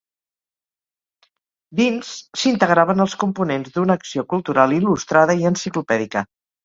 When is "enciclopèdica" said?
5.51-6.25